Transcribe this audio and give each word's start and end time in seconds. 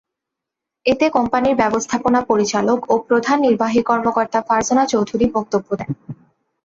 এতে 0.85 1.05
কোম্পানির 1.09 1.55
ব্যবস্থাপনা 1.55 2.19
পরিচালক 2.23 2.79
ও 2.89 3.05
প্রধান 3.07 3.37
নির্বাহী 3.41 3.81
কর্মকর্তা 3.83 4.39
ফারজানা 4.47 4.83
চৌধুরী 4.85 5.25
বক্তব্য 5.35 5.69
দেন। 5.75 5.91